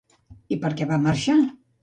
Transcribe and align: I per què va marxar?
I 0.55 0.57
per 0.63 0.71
què 0.79 0.87
va 0.93 0.99
marxar? 1.05 1.37